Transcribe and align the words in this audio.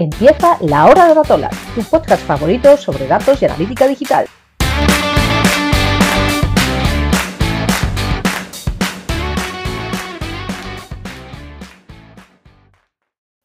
Empieza 0.00 0.56
La 0.62 0.86
Hora 0.86 1.08
de 1.08 1.14
Datola, 1.14 1.50
tu 1.74 1.82
podcast 1.82 2.24
favorito 2.24 2.74
sobre 2.78 3.06
datos 3.06 3.42
y 3.42 3.44
analítica 3.44 3.86
digital. 3.86 4.24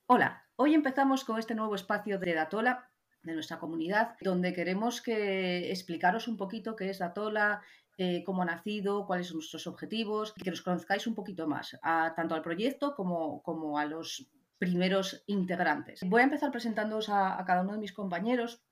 Hola, 0.08 0.46
hoy 0.55 0.73
empezamos 0.73 1.26
con 1.26 1.40
este 1.40 1.55
nuevo 1.55 1.76
espacio 1.76 2.20
de 2.20 2.34
Datola 2.34 2.90
de 3.22 3.34
nuestra 3.34 3.60
comunidad, 3.60 4.16
donde 4.22 4.54
queremos 4.54 5.02
que 5.02 5.70
explicaros 5.70 6.30
un 6.30 6.38
poquito 6.38 6.78
qué 6.78 6.90
es 6.90 7.00
Datola, 7.00 7.64
eh, 7.98 8.24
cómo 8.24 8.44
ha 8.44 8.46
nacido, 8.46 9.06
cuáles 9.06 9.28
son 9.28 9.40
nuestros 9.40 9.68
objetivos, 9.68 10.32
que 10.32 10.52
nos 10.52 10.62
conozcáis 10.62 11.06
un 11.06 11.16
poquito 11.16 11.48
más, 11.48 11.78
tanto 12.16 12.34
al 12.34 12.42
proyecto 12.42 12.96
como, 12.96 13.44
como 13.44 13.78
a 13.78 13.84
los 13.84 14.30
primeros 14.58 15.23
integrantes. 15.27 16.02
Voy 16.05 16.22
a 16.22 16.26
empezar 16.26 16.52
presentándoos 16.52 17.09
a, 17.09 17.44
cada 17.45 17.62
uno 17.62 17.73
de 17.73 17.80
mis 17.80 17.94
compañeros 17.94 18.64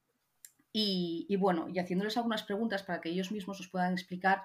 y, 0.71 1.35
bueno, 1.37 1.69
y 1.69 1.79
haciéndoles 1.79 2.17
algunas 2.17 2.43
preguntas 2.43 2.83
para 2.83 2.99
que 2.99 3.09
ellos 3.09 3.31
mismos 3.31 3.59
os 3.59 3.69
puedan 3.69 3.93
explicar 3.93 4.41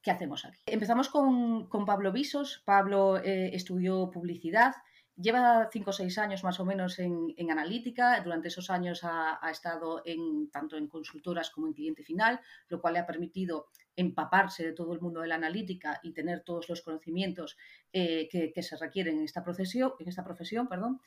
qué 0.00 0.10
hacemos 0.10 0.44
aquí. 0.44 0.60
Empezamos 0.66 1.08
con, 1.08 1.68
Pablo 1.86 2.12
Visos. 2.12 2.62
Pablo 2.64 3.18
eh, 3.18 3.50
estudió 3.54 4.10
publicidad, 4.10 4.74
Lleva 5.22 5.68
cinco 5.70 5.90
o 5.90 5.92
seis 5.92 6.18
años 6.18 6.42
más 6.42 6.58
o 6.58 6.64
menos 6.64 6.98
en, 6.98 7.32
analítica. 7.48 8.20
Durante 8.20 8.48
esos 8.48 8.70
años 8.70 9.04
ha, 9.04 9.38
estado 9.50 10.02
en, 10.04 10.50
tanto 10.50 10.76
en 10.76 10.88
consultoras 10.88 11.50
como 11.50 11.68
en 11.68 11.74
cliente 11.74 12.02
final, 12.02 12.40
lo 12.68 12.80
cual 12.80 12.94
le 12.94 13.00
ha 13.00 13.06
permitido 13.06 13.68
empaparse 13.94 14.64
de 14.64 14.72
todo 14.72 14.92
el 14.94 15.00
mundo 15.00 15.20
de 15.20 15.28
la 15.28 15.36
analítica 15.36 16.00
y 16.02 16.12
tener 16.12 16.40
todos 16.40 16.68
los 16.68 16.82
conocimientos 16.82 17.56
eh, 17.92 18.28
que, 18.28 18.62
se 18.62 18.76
requieren 18.76 19.18
en 19.18 19.24
esta 19.24 19.44
profesión. 19.44 19.92
En 20.00 20.08
esta 20.08 20.24
profesión 20.24 20.66
perdón. 20.66 21.00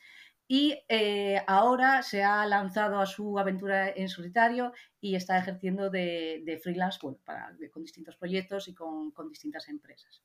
Y 0.48 0.82
eh, 0.88 1.42
ahora 1.46 2.02
se 2.02 2.24
ha 2.24 2.46
lanzado 2.46 3.00
a 3.00 3.06
su 3.06 3.38
aventura 3.38 3.90
en 3.90 4.08
solitario 4.08 4.72
y 4.98 5.16
está 5.16 5.36
ejerciendo 5.36 5.90
de, 5.90 6.58
freelance 6.62 7.00
para, 7.22 7.54
con 7.70 7.82
distintos 7.82 8.16
proyectos 8.16 8.68
y 8.68 8.74
con 8.74 9.12
distintas 9.28 9.68
empresas. 9.68 10.22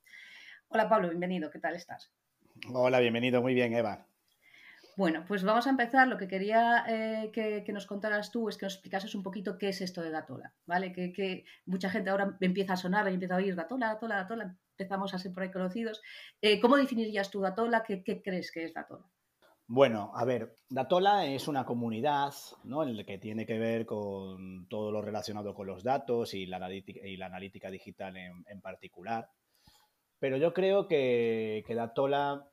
Hola 0.69 0.87
Pablo, 0.87 1.09
bienvenido. 1.09 1.51
¿Qué 1.51 1.59
tal 1.59 1.75
estás? 1.75 2.13
Hola, 2.69 2.99
bienvenido, 2.99 3.41
muy 3.41 3.53
bien, 3.53 3.73
Eva. 3.73 4.05
Bueno, 4.95 5.25
pues 5.27 5.43
vamos 5.43 5.65
a 5.65 5.71
empezar. 5.71 6.07
Lo 6.07 6.17
que 6.17 6.27
quería 6.27 6.85
eh, 6.87 7.31
que, 7.33 7.73
nos 7.73 7.87
contaras 7.87 8.31
tú 8.31 8.49
es 8.49 8.57
que 8.57 8.65
nos 8.65 8.73
explicases 8.75 9.15
un 9.15 9.23
poquito 9.23 9.57
qué 9.57 9.69
es 9.69 9.81
esto 9.81 10.01
de 10.01 10.11
Datola, 10.11 10.53
¿vale? 10.67 10.91
Que, 10.91 11.43
mucha 11.65 11.89
gente 11.89 12.11
ahora 12.11 12.37
empieza 12.39 12.73
a 12.73 12.77
sonar 12.77 13.09
y 13.09 13.13
empieza 13.13 13.35
a 13.35 13.37
oír 13.37 13.55
Datola, 13.55 13.87
Datola, 13.87 14.15
Datola, 14.17 14.55
empezamos 14.77 15.13
a 15.13 15.17
ser 15.17 15.33
por 15.33 15.43
ahí 15.43 15.51
conocidos. 15.51 16.01
Eh, 16.41 16.59
¿Cómo 16.59 16.77
definirías 16.77 17.31
tú 17.31 17.41
Datola? 17.41 17.83
¿Qué, 17.83 18.03
crees 18.03 18.51
que 18.51 18.65
es 18.65 18.73
Datola? 18.73 19.05
Bueno, 19.65 20.11
a 20.13 20.23
ver, 20.25 20.57
Datola 20.69 21.25
es 21.25 21.47
una 21.47 21.65
comunidad 21.65 22.33
¿no? 22.65 22.83
en 22.83 22.95
la 22.95 23.03
que 23.03 23.17
tiene 23.17 23.45
que 23.45 23.57
ver 23.57 23.85
con 23.85 24.67
todo 24.67 24.91
lo 24.91 25.01
relacionado 25.01 25.55
con 25.55 25.65
los 25.65 25.83
datos 25.83 26.33
y 26.33 26.45
la 26.45 26.57
analítica, 26.57 27.07
y 27.07 27.17
la 27.17 27.27
analítica 27.27 27.71
digital 27.71 28.17
en 28.17 28.61
particular. 28.61 29.29
Pero 30.21 30.37
yo 30.37 30.53
creo 30.53 30.87
que, 30.87 31.63
que 31.65 31.73
Datola, 31.73 32.47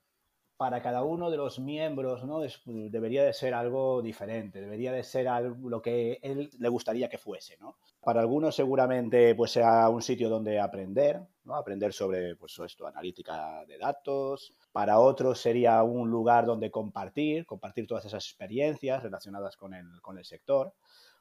para 0.56 0.80
cada 0.80 1.04
uno 1.04 1.30
de 1.30 1.36
los 1.36 1.58
miembros, 1.58 2.24
¿no? 2.24 2.40
debería 2.64 3.22
de 3.22 3.34
ser 3.34 3.52
algo 3.52 4.00
diferente, 4.00 4.62
debería 4.62 4.90
de 4.90 5.04
ser 5.04 5.28
algo, 5.28 5.68
lo 5.68 5.82
que 5.82 6.18
él 6.22 6.48
le 6.58 6.68
gustaría 6.70 7.10
que 7.10 7.18
fuese. 7.18 7.58
¿no? 7.58 7.76
Para 8.00 8.20
algunos 8.22 8.56
seguramente 8.56 9.34
pues, 9.34 9.50
sea 9.50 9.90
un 9.90 10.00
sitio 10.00 10.30
donde 10.30 10.58
aprender, 10.58 11.20
¿no? 11.44 11.56
aprender 11.56 11.92
sobre 11.92 12.36
pues, 12.36 12.58
esto, 12.58 12.86
analítica 12.86 13.66
de 13.66 13.76
datos. 13.76 14.54
Para 14.72 14.98
otros 14.98 15.38
sería 15.38 15.82
un 15.82 16.10
lugar 16.10 16.46
donde 16.46 16.70
compartir, 16.70 17.44
compartir 17.44 17.86
todas 17.86 18.06
esas 18.06 18.24
experiencias 18.24 19.02
relacionadas 19.02 19.58
con 19.58 19.74
el, 19.74 20.00
con 20.00 20.16
el 20.16 20.24
sector. 20.24 20.72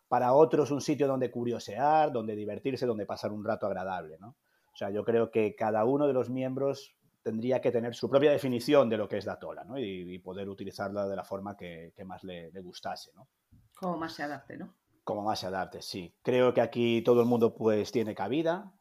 Para 0.07 0.31
otros 0.31 0.71
un 0.71 0.79
sitio 0.79 1.09
donde 1.09 1.29
curiosear, 1.29 2.13
donde 2.13 2.37
divertirse, 2.37 2.85
donde 2.85 3.05
pasar 3.05 3.33
un 3.33 3.43
rato 3.43 3.65
agradable. 3.65 4.17
¿no? 4.17 4.37
O 4.77 4.79
sea, 4.79 4.91
yo 4.91 5.03
creo 5.03 5.31
que 5.31 5.55
cada 5.55 5.85
uno 5.85 6.05
de 6.05 6.13
los 6.13 6.29
miembros 6.29 6.95
tendría 7.23 7.59
que 7.59 7.71
tener 7.71 7.95
su 7.95 8.11
propia 8.11 8.29
definición 8.29 8.87
de 8.87 8.97
lo 8.97 9.07
que 9.07 9.17
es 9.17 9.25
Datola, 9.25 9.63
¿no? 9.63 9.79
Y, 9.79 10.19
poder 10.19 10.47
utilizarla 10.47 11.07
de 11.07 11.15
la 11.15 11.23
forma 11.23 11.57
que, 11.57 11.91
más 12.05 12.23
le, 12.23 12.51
gustase, 12.61 13.11
¿no? 13.15 13.27
Como 13.73 13.97
más 13.97 14.13
se 14.13 14.21
adapte, 14.21 14.55
¿no? 14.55 14.75
Como 15.03 15.23
más 15.23 15.39
se 15.39 15.47
adapte, 15.47 15.81
sí. 15.81 16.13
Creo 16.21 16.53
que 16.53 16.61
aquí 16.61 17.01
todo 17.01 17.21
el 17.21 17.25
mundo 17.25 17.55
pues 17.55 17.91
tiene 17.91 18.13
cabida, 18.13 18.71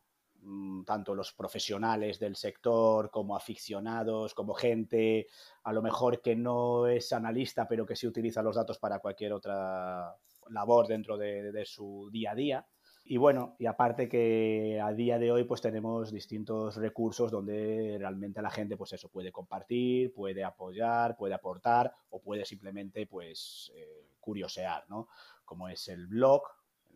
mm, 0.43 0.85
tanto 0.85 1.15
los 1.15 1.33
profesionales 1.33 2.19
del 2.19 2.37
sector 2.37 3.11
como 3.11 3.35
aficionados, 3.35 4.35
como 4.35 4.53
gente 4.53 5.29
a 5.65 5.73
lo 5.73 5.81
mejor 5.81 6.21
que 6.21 6.37
no 6.37 6.89
es 6.89 7.11
analista, 7.15 7.67
pero 7.67 7.87
que 7.87 7.97
sí 7.97 8.07
utiliza 8.07 8.43
los 8.43 8.57
datos 8.57 8.79
para 8.79 8.99
cualquier 8.99 9.33
otra 9.33 10.15
labor 10.51 10.89
dentro 10.89 11.17
de 11.17 11.65
su 11.65 12.11
día 12.13 12.33
a 12.33 12.35
día. 12.35 12.67
Y 13.09 13.19
bueno, 13.19 13.55
y 13.61 13.67
aparte 13.67 14.09
que 14.09 14.81
a 14.83 14.93
día 14.93 15.17
de 15.21 15.31
hoy 15.31 15.45
pues 15.45 15.61
tenemos 15.61 16.11
distintos 16.11 16.75
recursos 16.75 17.31
donde 17.31 17.97
realmente 18.01 18.43
la 18.43 18.51
gente 18.51 18.77
pues 18.77 18.95
eso 18.95 19.09
puede 19.09 19.31
compartir, 19.31 20.13
puede 20.13 20.43
apoyar, 20.43 21.17
puede 21.17 21.35
aportar 21.35 21.95
o 22.11 22.21
puede 22.21 22.45
simplemente 22.45 23.07
pues 23.07 23.71
eh, 23.77 24.09
curiosear, 24.19 24.87
¿no? 24.89 25.07
Como 25.45 25.69
es 25.69 25.87
el 25.87 26.09
blog, 26.09 26.43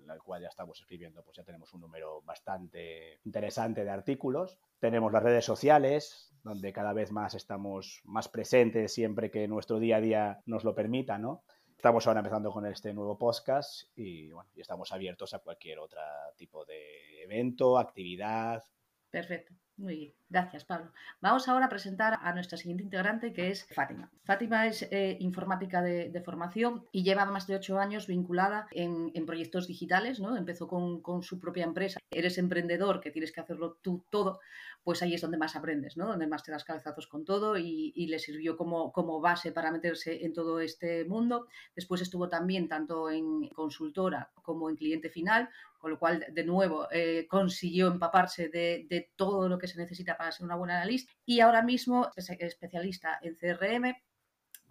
en 0.03 0.11
el 0.11 0.19
cual 0.21 0.43
ya 0.43 0.49
estamos 0.49 0.81
escribiendo, 0.81 1.23
pues 1.23 1.37
ya 1.37 1.45
tenemos 1.45 1.73
un 1.75 1.83
número 1.83 2.23
bastante 2.23 3.21
interesante 3.25 3.85
de 3.85 3.91
artículos. 3.91 4.59
Tenemos 4.81 5.13
las 5.13 5.23
redes 5.23 5.45
sociales, 5.45 6.35
donde 6.43 6.73
cada 6.73 6.93
vez 6.93 7.13
más 7.13 7.35
estamos 7.35 8.01
más 8.03 8.29
presentes 8.29 8.93
siempre 8.93 9.31
que 9.31 9.47
nuestro 9.47 9.79
día 9.79 9.99
a 9.99 10.01
día 10.01 10.43
nos 10.45 10.65
lo 10.65 10.75
permita, 10.75 11.19
¿no? 11.19 11.45
Estamos 11.81 12.07
ahora 12.07 12.21
empezando 12.21 12.53
con 12.53 12.67
este 12.67 12.93
nuevo 12.93 13.17
podcast 13.17 13.89
y, 13.97 14.31
bueno, 14.33 14.51
estamos 14.55 14.93
abiertos 14.93 15.33
a 15.33 15.39
cualquier 15.39 15.79
otro 15.79 15.99
tipo 16.37 16.67
de 16.67 17.23
evento, 17.23 17.79
actividad. 17.79 18.63
Perfecto. 19.11 19.55
Muy 19.79 19.97
bien, 19.97 20.15
gracias 20.31 20.65
Pablo. 20.65 20.93
Vamos 21.21 21.49
ahora 21.49 21.67
a 21.67 21.69
presentar 21.69 22.19
a 22.23 22.33
nuestra 22.33 22.57
siguiente 22.57 22.85
integrante 22.85 23.33
que 23.33 23.51
es 23.51 23.67
Fátima. 23.75 24.11
Fátima 24.25 24.67
es 24.67 24.83
eh, 24.91 25.17
informática 25.21 25.83
de, 25.83 26.23
formación 26.25 26.87
y 26.93 27.03
lleva 27.03 27.25
más 27.25 27.47
de 27.47 27.57
ocho 27.57 27.79
años 27.79 28.07
vinculada 28.07 28.69
en, 28.71 29.11
proyectos 29.27 29.67
digitales, 29.67 30.21
¿no? 30.21 30.37
Empezó 30.37 30.69
con, 30.69 31.23
su 31.23 31.41
propia 31.41 31.65
empresa. 31.65 31.99
Eres 32.11 32.39
emprendedor, 32.39 33.01
que 33.01 33.11
tienes 33.11 33.33
que 33.33 33.41
hacerlo 33.41 33.79
tú 33.83 34.05
todo, 34.11 34.41
pues 34.85 35.03
ahí 35.03 35.15
es 35.15 35.21
donde 35.21 35.37
más 35.37 35.57
aprendes, 35.57 35.97
¿no? 35.97 36.07
Donde 36.07 36.27
más 36.27 36.43
te 36.43 36.53
das 36.53 36.65
cabezazos 36.65 37.07
con 37.07 37.25
todo 37.25 37.57
y, 37.59 38.07
le 38.07 38.19
sirvió 38.19 38.57
como, 38.57 39.21
base 39.21 39.53
para 39.53 39.71
meterse 39.71 40.25
en 40.25 40.33
todo 40.33 40.61
este 40.61 41.05
mundo. 41.05 41.47
Después 41.75 42.01
estuvo 42.01 42.29
también 42.29 42.69
tanto 42.69 43.11
en 43.11 43.49
consultora 43.49 44.31
como 44.43 44.71
en 44.71 44.77
cliente 44.77 45.11
final, 45.11 45.49
con 45.79 45.91
lo 45.91 45.99
cual, 45.99 46.27
de 46.31 46.45
nuevo, 46.45 46.87
eh, 46.93 47.27
consiguió 47.29 47.89
empaparse 47.89 48.49
de, 48.49 49.11
todo 49.17 49.49
lo 49.49 49.59
que 49.59 49.67
se 49.67 49.79
necesita 49.79 50.17
para 50.21 50.33
ser 50.33 50.45
una 50.45 50.57
buena 50.57 50.77
analista 50.77 51.11
y 51.25 51.41
ahora 51.41 51.63
mismo 51.63 52.11
es 52.15 52.29
especialista 52.29 53.19
en 53.23 53.37
CRM 53.37 53.97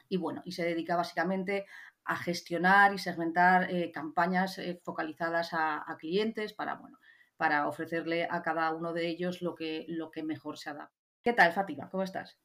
y 0.07 0.17
bueno, 0.17 0.43
y 0.45 0.51
se 0.51 0.63
dedica 0.63 0.95
básicamente 0.95 1.65
a 2.05 2.17
gestionar 2.17 2.93
y 2.93 2.99
segmentar 2.99 3.67
eh, 3.71 3.91
campañas 3.91 4.59
eh, 4.59 4.79
focalizadas 4.83 5.49
a, 5.53 5.83
clientes 5.97 6.53
para, 6.53 6.75
bueno, 6.75 6.99
para 7.35 7.67
ofrecerle 7.67 8.27
a 8.29 8.43
cada 8.43 8.69
uno 8.75 8.93
de 8.93 9.07
ellos 9.07 9.41
lo 9.41 9.55
que, 9.55 9.85
lo 9.87 10.11
que 10.11 10.21
mejor 10.21 10.59
se 10.59 10.69
adapta. 10.69 10.95
¿Qué 11.23 11.33
tal, 11.33 11.51
Fátima? 11.51 11.89
¿Cómo 11.89 12.03
estás? 12.03 12.37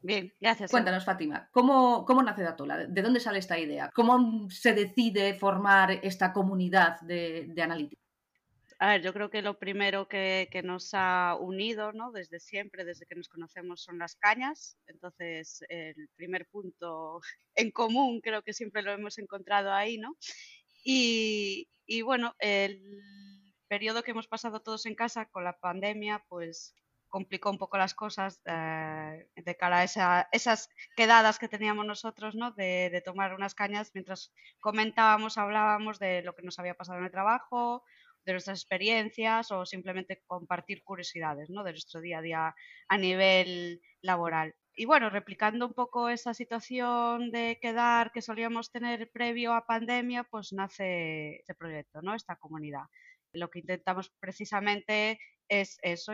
Bien, 0.00 0.32
gracias. 0.40 0.70
Cuéntanos, 0.70 1.04
Fátima, 1.04 1.50
¿cómo, 1.52 2.06
¿cómo, 2.06 2.22
nace 2.22 2.42
Datola? 2.44 2.86
¿De 2.86 3.02
dónde 3.02 3.20
sale 3.20 3.40
esta 3.40 3.58
idea? 3.58 3.90
¿Cómo 3.94 4.48
se 4.48 4.72
decide 4.72 5.34
formar 5.34 5.90
esta 6.02 6.32
comunidad 6.32 6.98
de, 7.02 7.44
de 7.50 7.62
analítica? 7.62 8.07
A 8.80 8.88
ver, 8.90 9.02
yo 9.02 9.12
creo 9.12 9.28
que 9.28 9.42
lo 9.42 9.58
primero 9.58 10.06
que, 10.06 10.48
que, 10.52 10.62
nos 10.62 10.90
ha 10.92 11.36
unido, 11.40 11.92
¿no? 11.92 12.12
Desde 12.12 12.38
siempre, 12.38 12.84
desde 12.84 13.06
que 13.06 13.16
nos 13.16 13.28
conocemos, 13.28 13.82
son 13.82 13.98
las 13.98 14.14
cañas. 14.16 14.78
Entonces, 14.86 15.64
el 15.68 16.08
primer 16.14 16.46
punto 16.46 17.20
en 17.56 17.70
común 17.72 18.20
creo 18.20 18.42
que 18.42 18.52
siempre 18.52 18.82
lo 18.82 18.92
hemos 18.92 19.18
encontrado 19.18 19.72
ahí, 19.72 19.98
¿no? 19.98 20.16
Y, 20.84 21.68
y 21.86 22.02
bueno, 22.02 22.34
el 22.38 22.80
periodo 23.68 24.02
que 24.02 24.12
hemos 24.12 24.28
pasado 24.28 24.60
todos 24.60 24.86
en 24.86 24.94
casa 24.94 25.26
con 25.26 25.44
la 25.44 25.58
pandemia, 25.58 26.24
pues 26.28 26.74
complicó 27.08 27.50
un 27.50 27.58
poco 27.58 27.78
las 27.78 27.94
cosas 27.94 28.40
eh, 28.44 29.28
de 29.34 29.56
cara 29.56 29.80
a 29.80 30.28
esas 30.32 30.68
quedadas 30.96 31.38
que 31.38 31.48
teníamos 31.48 31.86
nosotros, 31.86 32.34
¿no? 32.34 32.52
De, 32.52 33.02
tomar 33.04 33.34
unas 33.34 33.54
cañas 33.54 33.90
mientras 33.94 34.32
comentábamos, 34.60 35.38
hablábamos 35.38 35.98
de 35.98 36.22
lo 36.22 36.34
que 36.34 36.42
nos 36.42 36.58
había 36.58 36.74
pasado 36.74 36.98
en 36.98 37.06
el 37.06 37.10
trabajo, 37.10 37.84
de 38.28 38.34
nuestras 38.34 38.60
experiencias 38.60 39.50
o 39.50 39.64
simplemente 39.64 40.22
compartir 40.26 40.82
curiosidades, 40.84 41.48
¿no? 41.50 41.64
De 41.64 41.72
nuestro 41.72 42.00
día 42.00 42.18
a 42.18 42.22
día 42.22 42.54
a 42.88 42.98
nivel 42.98 43.80
laboral. 44.02 44.54
Y 44.74 44.84
bueno, 44.84 45.08
replicando 45.10 45.66
un 45.66 45.72
poco 45.72 46.08
esa 46.10 46.34
situación 46.34 47.30
de 47.30 47.58
quedar 47.60 48.12
que 48.12 48.22
solíamos 48.22 48.70
tener 48.70 49.10
previo 49.10 49.54
a 49.54 49.66
pandemia, 49.66 50.24
pues 50.24 50.52
nace 50.52 51.36
este 51.40 51.54
proyecto, 51.54 52.02
¿no? 52.02 52.14
Esta 52.14 52.36
comunidad. 52.36 52.84
Lo 53.32 53.48
que 53.50 53.60
intentamos 53.60 54.10
precisamente 54.20 55.18
es 55.48 55.78
eso, 55.82 56.12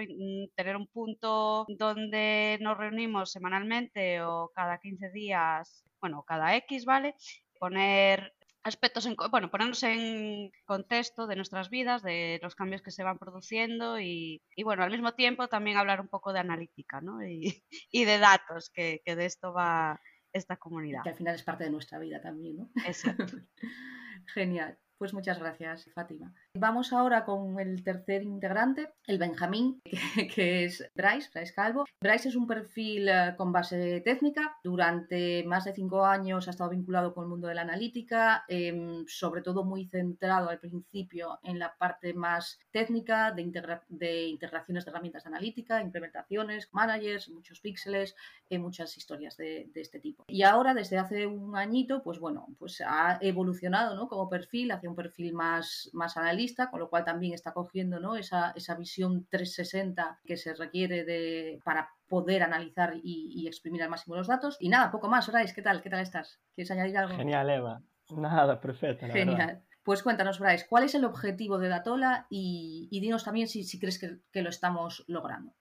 tener 0.55 0.77
un 0.77 0.87
punto 0.87 1.67
donde 1.69 2.59
nos 2.61 2.79
reunimos 2.79 3.33
semanalmente 3.33 4.23
o 4.23 4.53
cada 4.55 4.79
15 4.79 5.11
días, 5.11 5.85
bueno, 6.01 6.23
cada 6.23 6.55
X, 6.57 6.85
¿vale? 6.85 7.17
poner 7.59 8.35
aspectos, 8.65 9.07
en, 9.07 9.15
bueno, 9.31 9.51
ponernos 9.51 9.83
en 9.83 10.51
contexto 10.65 11.27
de 11.27 11.37
nuestras 11.37 11.71
vidas, 11.71 12.03
de 12.03 12.41
los 12.43 12.55
cambios 12.55 12.83
que 12.83 12.91
se 12.91 13.05
van 13.05 13.19
produciendo 13.19 14.01
y, 14.01 14.43
bueno, 14.65 14.83
al 14.83 14.91
mismo 14.91 15.13
tiempo 15.13 15.49
también 15.49 15.77
hablar 15.77 16.01
un 16.01 16.09
poco 16.09 16.33
de 16.33 16.41
analítica 16.41 17.01
¿no? 17.01 17.25
y, 17.25 17.63
y, 17.91 18.05
de 18.05 18.19
datos, 18.19 18.71
que, 18.71 19.03
que, 19.05 19.17
de 19.17 19.27
esto 19.27 19.53
va 19.53 20.01
esta 20.33 20.57
comunidad. 20.57 21.03
Que 21.03 21.11
al 21.11 21.17
final 21.17 21.35
es 21.35 21.43
parte 21.43 21.65
de 21.65 21.71
nuestra 21.71 21.99
vida 21.99 22.21
también, 22.21 22.57
¿no? 22.57 22.71
Exacto. 22.87 23.27
Genial. 24.35 24.79
Pues 24.99 25.13
muchas 25.13 25.39
gracias, 25.39 25.91
Fátima. 25.95 26.35
Vamos 26.57 26.93
ahora 26.93 27.25
con 27.25 27.59
el 27.59 27.83
tercer 27.83 28.23
integrante, 28.23 28.93
el 29.09 29.19
Benjamín, 29.19 29.83
que, 30.37 30.65
es 30.65 30.89
Bryce, 30.95 31.29
Bryce 31.35 31.53
Calvo. 31.53 31.85
Bryce 32.01 32.29
es 32.29 32.37
un 32.37 32.47
perfil 32.47 33.09
eh, 33.09 33.35
con 33.37 33.51
base 33.51 34.01
técnica. 34.03 34.57
Durante 34.63 35.43
más 35.43 35.65
de 35.65 35.73
cinco 35.73 36.07
años 36.07 36.47
ha 36.47 36.53
estado 36.53 36.71
vinculado 36.71 37.13
con 37.13 37.25
el 37.25 37.31
mundo 37.31 37.49
de 37.49 37.57
la 37.57 37.63
analítica, 37.63 38.45
em, 38.47 39.05
sobre 39.09 39.43
todo 39.43 39.65
muy 39.65 39.87
centrado 39.87 40.49
al 40.49 40.61
principio 40.61 41.41
en 41.43 41.59
la 41.59 41.75
parte 41.77 42.15
más 42.15 42.61
técnica 42.71 43.33
de, 43.33 43.43
integraciones 43.43 44.85
de 44.85 44.91
herramientas 44.93 45.25
de 45.25 45.29
analítica, 45.31 45.83
implementaciones, 45.83 46.69
managers, 46.73 47.31
muchos 47.31 47.59
píxeles, 47.59 48.15
eh, 48.49 48.61
muchas 48.61 48.97
historias 48.97 49.37
de, 49.37 49.73
este 49.75 49.99
tipo. 49.99 50.23
Y 50.29 50.45
ahora, 50.45 50.73
desde 50.73 50.99
hace 50.99 51.27
un 51.27 51.57
añito, 51.57 52.01
pues 52.05 52.21
bueno, 52.21 52.47
pues 52.61 52.81
ha 52.81 53.19
evolucionado 53.21 53.97
¿no? 53.97 54.07
como 54.07 54.29
perfil 54.29 54.71
hacia 54.71 54.89
un 54.89 54.95
perfil 54.95 55.33
más, 55.33 55.91
más 55.93 56.17
analítico 56.17 56.44
con 56.71 56.81
lo 56.81 56.89
cual 56.89 57.05
también 57.05 57.35
está 57.35 57.53
cogiendo 57.53 58.01
¿no? 58.01 58.17
esa, 58.17 58.53
esa 58.57 58.75
visión 58.75 59.27
360 59.31 60.21
que 60.25 60.37
se 60.37 60.55
requiere 60.55 61.05
de, 61.05 61.61
para 61.65 61.91
poder 62.09 62.43
analizar 62.43 62.95
y, 63.03 63.47
exprimir 63.47 63.83
al 63.83 63.91
máximo 63.91 64.17
los 64.17 64.29
datos. 64.29 64.57
Y 64.61 64.69
nada, 64.69 64.91
poco 64.91 65.09
más, 65.09 65.31
Bryce, 65.31 65.55
¿qué 65.55 65.63
tal? 65.63 65.83
¿Qué 65.83 65.91
tal 65.91 66.01
estás? 66.01 66.41
¿Quieres 66.55 66.71
añadir 66.71 66.97
algo? 66.97 67.17
Genial, 67.17 67.51
Eva. 67.51 67.83
Nada, 68.11 68.61
perfecto. 68.61 69.07
Genial. 69.07 69.63
Pues 69.83 70.03
cuéntanos, 70.03 70.39
Bryce, 70.39 70.67
¿cuál 70.69 70.85
es 70.85 70.95
el 70.95 71.05
objetivo 71.05 71.59
de 71.59 71.69
Datola? 71.69 72.27
Y, 72.31 72.89
y 72.91 73.01
dinos 73.01 73.25
también 73.25 73.49
si, 73.49 73.65
si 73.65 73.79
crees 73.79 73.99
que, 73.99 74.19
que, 74.33 74.43
lo 74.43 74.49
estamos 74.49 75.05
logrando. 75.09 75.53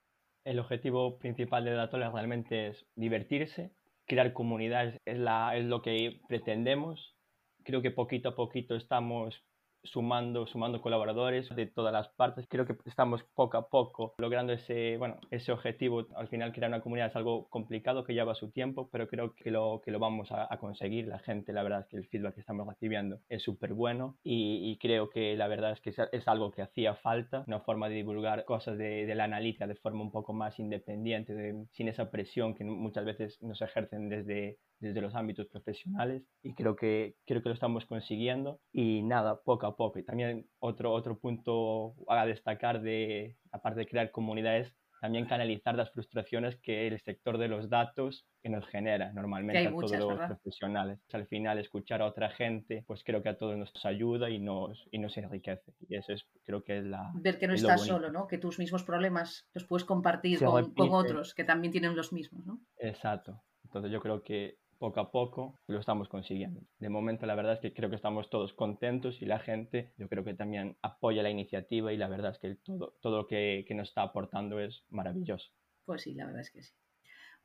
El 0.46 0.60
objetivo 0.60 1.18
principal 1.18 1.66
de 1.66 1.74
Datola 1.74 2.10
realmente 2.10 2.68
es 2.68 2.86
divertirse, 2.96 3.74
crear 4.06 4.32
comunidades, 4.32 4.98
es, 5.06 5.18
la, 5.18 5.58
es 5.58 5.66
lo 5.66 5.82
que 5.82 6.22
pretendemos. 6.28 7.18
Creo 7.64 7.82
que 7.82 7.92
poquito 7.92 8.30
a 8.30 8.36
poquito 8.36 8.76
estamos 8.76 9.44
sumando, 9.84 10.48
sumando 10.48 10.82
colaboradores 10.82 11.54
de 11.56 11.66
todas 11.66 11.94
las 11.94 12.10
partes. 12.10 12.48
Creo 12.48 12.66
que 12.66 12.76
estamos 12.86 13.24
poco 13.36 13.58
a 13.58 13.70
poco 13.70 14.14
logrando 14.18 14.54
ese, 14.54 14.98
bueno, 14.98 15.18
ese 15.32 15.52
objetivo. 15.52 16.08
Al 16.16 16.28
final 16.28 16.54
crear 16.54 16.70
una 16.70 16.82
comunidad 16.82 17.10
es 17.10 17.16
algo 17.16 17.50
complicado 17.50 18.04
que 18.04 18.14
lleva 18.14 18.36
su 18.36 18.52
tiempo, 18.52 18.90
pero 18.92 19.08
creo 19.08 19.36
que 19.36 19.52
lo, 19.52 19.82
que 19.82 19.92
lo 19.92 20.00
vamos 20.00 20.30
a, 20.32 20.48
conseguir. 20.58 21.08
La 21.08 21.20
gente, 21.20 21.52
la 21.52 21.64
verdad 21.64 21.82
es 21.82 21.88
que 21.88 21.98
el 21.98 22.08
feedback 22.08 22.36
que 22.36 22.42
estamos 22.42 22.68
recibiendo 22.68 23.20
es 23.28 23.44
súper 23.44 23.74
bueno 23.74 24.18
y, 24.24 24.78
creo 24.78 25.10
que 25.10 25.36
la 25.36 25.48
verdad 25.48 25.72
es 25.72 25.82
que 25.82 25.94
es, 26.12 26.28
algo 26.28 26.52
que 26.52 26.62
hacía 26.62 26.96
falta, 26.96 27.44
una 27.48 27.60
forma 27.60 27.90
de 27.90 27.96
divulgar 27.96 28.46
cosas 28.46 28.78
de, 28.78 29.06
de 29.06 29.16
la 29.16 29.26
analítica 29.26 29.68
de 29.68 29.76
forma 29.76 30.02
un 30.02 30.12
poco 30.12 30.34
más 30.34 30.60
independiente, 30.60 31.56
sin 31.72 31.88
esa 31.88 32.10
presión 32.10 32.56
que 32.56 32.64
muchas 32.64 33.06
veces 33.06 33.42
nos 33.42 33.62
ejercen 33.62 34.10
desde, 34.10 34.58
desde 34.84 35.02
los 35.02 35.16
ámbitos 35.16 35.48
profesionales 35.48 36.24
y 36.44 36.54
creo 36.54 36.76
que, 36.76 37.16
creo 37.26 37.42
que 37.42 37.50
lo 37.50 37.56
estamos 37.56 37.86
consiguiendo 37.86 38.60
y 38.72 39.02
nada, 39.02 39.42
poco 39.42 39.66
a 39.66 39.73
poco. 39.76 40.00
Y 40.00 40.04
también 40.04 40.48
otro, 40.60 40.92
otro 40.92 41.18
punto 41.18 41.96
a 42.08 42.26
destacar 42.26 42.82
de, 42.82 43.38
aparte 43.52 43.82
de 43.82 43.88
crear 43.88 44.12
comunidades, 44.12 44.74
también 45.04 45.26
canalizar 45.26 45.76
las 45.76 45.92
frustraciones 45.92 46.56
que 46.62 46.88
el 46.88 46.98
sector 47.02 47.38
de 47.38 47.50
los 47.50 47.70
datos 47.70 48.26
que 48.42 48.48
nos 48.48 48.66
genera 48.68 49.12
normalmente 49.12 49.68
a 49.68 49.70
todos 49.70 49.92
los 49.92 50.18
profesionales. 50.18 50.98
Al 51.12 51.28
final, 51.28 51.60
escuchar 51.60 52.02
a 52.02 52.06
otra 52.06 52.30
gente, 52.30 52.86
pues 52.88 53.04
creo 53.04 53.22
que 53.22 53.28
a 53.28 53.38
todos 53.38 53.58
nos 53.58 53.86
ayuda 53.86 54.30
y 54.30 54.40
nos, 54.40 54.88
y 54.92 55.00
nos 55.00 55.18
enriquece. 55.18 55.74
Y 55.90 55.98
eso 55.98 56.14
es, 56.14 56.26
creo 56.46 56.64
que 56.64 56.78
es 56.78 56.86
la... 56.86 57.12
Ver 57.16 57.38
que 57.38 57.48
no 57.48 57.54
estás 57.54 57.82
solo, 57.82 58.14
¿no? 58.14 58.28
Que 58.28 58.38
tus 58.38 58.60
mismos 58.60 58.84
problemas 58.84 59.46
los 59.54 59.66
puedes 59.66 59.84
compartir 59.84 60.40
con, 60.40 60.74
con, 60.74 60.94
otros 60.94 61.34
que 61.34 61.44
también 61.44 61.74
tienen 61.74 61.98
los 61.98 62.14
mismos, 62.14 62.46
¿no? 62.46 62.62
Exacto. 62.78 63.44
Entonces 63.66 63.92
yo 63.92 64.00
creo 64.00 64.24
que 64.24 64.58
poco 64.84 65.00
a 65.00 65.12
poco 65.12 65.62
lo 65.68 65.80
estamos 65.80 66.10
consiguiendo. 66.10 66.60
De 66.78 66.90
momento 66.90 67.26
la 67.26 67.36
verdad 67.36 67.54
es 67.54 67.62
que 67.62 67.74
creo 67.74 67.90
que 67.90 67.96
estamos 67.96 68.30
todos 68.30 68.52
contentos 68.52 69.22
y 69.22 69.26
la 69.26 69.40
gente 69.40 69.94
yo 69.98 70.10
creo 70.10 70.26
que 70.26 70.34
también 70.34 70.76
apoya 70.82 71.24
la 71.24 71.30
iniciativa 71.30 71.94
y 71.94 71.98
la 71.98 72.10
verdad 72.10 72.32
es 72.32 72.40
que 72.40 72.56
todo, 72.56 72.98
todo 73.00 73.20
lo 73.20 73.28
que, 73.28 73.64
que 73.66 73.76
nos 73.76 73.88
está 73.88 74.02
aportando 74.02 74.60
es 74.60 74.84
maravilloso. 74.90 75.52
Pues 75.86 76.02
sí, 76.02 76.14
la 76.14 76.26
verdad 76.26 76.42
es 76.42 76.52
que 76.52 76.64
sí. 76.64 76.74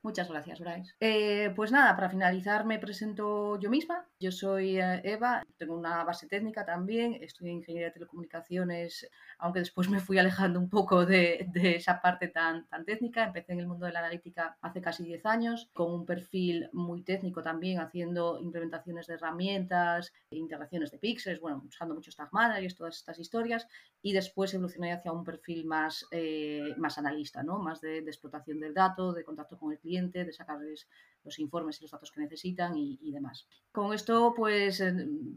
Muchas 0.01 0.29
gracias, 0.29 0.61
Bryce. 0.61 0.95
Eh, 1.01 1.53
pues 1.57 1.73
nada, 1.73 1.97
para 1.97 2.09
finalizar 2.09 2.65
me 2.65 2.79
presento 2.79 3.59
yo 3.59 3.69
misma. 3.69 4.07
Yo 4.21 4.31
soy 4.31 4.79
eh, 4.79 5.01
Eva, 5.03 5.43
tengo 5.57 5.77
una 5.77 6.05
base 6.05 6.29
técnica 6.29 6.65
también, 6.65 7.15
estudié 7.21 7.51
ingeniería 7.51 7.89
de 7.89 7.95
telecomunicaciones, 7.95 9.11
aunque 9.39 9.59
después 9.59 9.89
me 9.89 9.99
fui 9.99 10.19
alejando 10.19 10.61
un 10.61 10.71
poco 10.71 11.05
de, 11.05 11.51
esa 11.55 12.01
parte 12.01 12.29
tan, 12.29 12.69
tan 12.69 12.85
técnica. 12.85 13.25
Empecé 13.25 13.55
en 13.55 13.61
el 13.61 13.67
mundo 13.67 13.87
de 13.87 13.93
la 13.93 13.99
analítica 13.99 14.57
hace 14.61 14.81
casi 14.81 15.03
10 15.03 15.27
años, 15.27 15.69
con 15.73 15.93
un 15.93 16.07
perfil 16.07 16.71
muy 16.73 17.03
técnico 17.03 17.43
también, 17.43 17.81
haciendo 17.81 18.39
implementaciones 18.41 19.09
de 19.09 19.15
herramientas, 19.15 20.13
integraciones 20.31 20.93
de 20.93 20.99
píxeles, 20.99 21.41
bueno, 21.41 21.65
usando 21.67 21.97
muchos 21.97 22.15
tag 22.15 22.29
managers, 22.33 22.77
todas 22.77 22.97
estas 22.97 23.19
historias, 23.19 23.67
y 24.01 24.13
después 24.13 24.55
evolucioné 24.55 24.93
hacia 24.93 25.11
un 25.11 25.25
perfil 25.25 25.65
más, 25.65 26.07
eh, 26.13 26.73
más 26.77 26.99
analista, 26.99 27.43
¿no? 27.43 27.59
más 27.59 27.81
de, 27.81 28.03
de 28.03 28.11
explotación 28.11 28.61
del 28.61 28.75
dato, 28.75 29.13
de 29.13 29.25
contacto 29.25 29.59
con 29.59 29.73
el 29.73 29.79
cliente 29.79 29.88
de 29.89 30.33
sacarles 30.33 30.89
los 31.25 31.39
informes 31.39 31.79
y 31.79 31.85
los 31.85 31.91
datos 31.91 32.11
que 32.11 32.21
necesitan 32.21 32.77
y, 32.77 33.11
demás. 33.13 33.47
Con 33.73 33.93
esto, 33.93 34.35
pues 34.37 34.81
eh, 34.81 34.93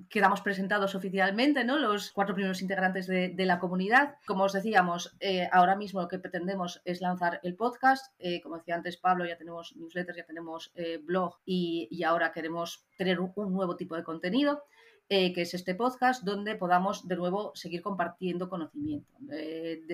quedamos 0.10 0.42
presentados 0.42 0.96
oficialmente, 0.96 1.64
¿no? 1.64 1.78
Los 1.78 2.12
cuatro 2.12 2.36
primeros 2.36 2.62
integrantes 2.62 3.08
de, 3.08 3.34
la 3.38 3.60
comunidad. 3.60 4.16
Como 4.26 4.44
os 4.44 4.54
decíamos, 4.54 5.16
eh, 5.20 5.48
ahora 5.52 5.76
mismo 5.76 6.02
lo 6.02 6.08
que 6.08 6.20
pretendemos 6.20 6.82
es 6.86 7.02
lanzar 7.02 7.40
el 7.44 7.56
podcast. 7.56 8.14
Eh, 8.20 8.42
como 8.42 8.58
decía 8.58 8.76
antes 8.76 8.98
Pablo, 8.98 9.26
ya 9.26 9.38
tenemos 9.38 9.76
newsletters, 9.76 10.18
ya 10.18 10.26
tenemos 10.26 10.72
blog 11.04 11.40
y, 11.46 12.04
ahora 12.04 12.32
queremos 12.32 12.86
tener 12.98 13.20
un, 13.20 13.34
nuevo 13.54 13.76
tipo 13.76 13.96
de 13.96 14.04
contenido. 14.04 14.64
que 15.10 15.42
es 15.42 15.54
este 15.54 15.76
podcast, 15.76 16.24
donde 16.24 16.56
podamos 16.56 17.06
de 17.08 17.18
nuevo 17.18 17.52
seguir 17.54 17.82
compartiendo 17.82 18.48
conocimiento. 18.48 19.12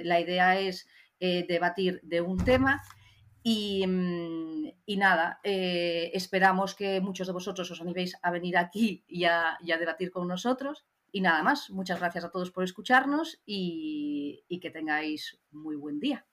la 0.04 0.20
idea 0.20 0.60
es 0.60 0.88
debatir 1.20 2.00
de 2.04 2.22
un 2.22 2.38
tema 2.38 2.84
Mm, 3.48 4.68
y, 4.86 4.98
nada, 4.98 5.40
eh, 5.44 6.12
esperamos 6.14 6.76
que 6.76 7.00
muchos 7.00 7.28
de 7.28 7.34
vosotros 7.34 7.70
os 7.72 7.82
animéis 7.82 8.18
a 8.22 8.32
venir 8.32 8.58
aquí 8.58 9.04
y 9.08 9.24
a, 9.24 9.58
debatir 9.62 10.12
con 10.12 10.28
nosotros. 10.28 10.86
Y 11.12 11.22
nada 11.22 11.42
más, 11.44 11.70
muchas 11.70 12.00
gracias 12.00 12.26
a 12.26 12.30
todos 12.30 12.52
por 12.52 12.64
escucharnos 12.64 13.40
y, 13.46 14.44
y 14.50 14.60
que 14.60 14.70
tengáis 14.70 15.40
muy 15.52 15.78
buen 15.78 16.00
día. 16.00 16.26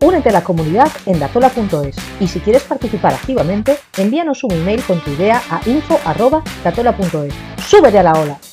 Únete 0.00 0.28
a 0.28 0.32
la 0.32 0.44
comunidad 0.44 0.90
en 1.04 1.18
datola.es 1.18 1.96
y 2.20 2.28
si 2.28 2.40
quieres 2.40 2.62
participar 2.64 3.14
activamente, 3.14 3.78
envíanos 3.96 4.44
un 4.44 4.52
email 4.52 4.82
con 4.84 5.00
tu 5.00 5.10
idea 5.10 5.42
a 5.50 5.60
info.datola.es. 5.68 7.34
¡Súbete 7.66 7.98
a 7.98 8.02
la 8.02 8.12
ola! 8.12 8.45